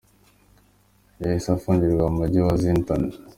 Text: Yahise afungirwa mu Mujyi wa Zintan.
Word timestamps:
Yahise 1.21 1.47
afungirwa 1.55 2.03
mu 2.11 2.15
Mujyi 2.19 2.39
wa 2.47 2.53
Zintan. 2.61 3.03